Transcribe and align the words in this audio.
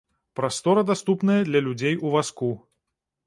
Прастора 0.37 0.83
даступная 0.91 1.37
для 1.49 1.59
людзей 1.67 1.95
у 2.05 2.13
вазку. 2.17 2.51